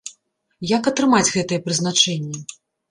[0.77, 2.47] Як атрымаць гэтае прызначэнне?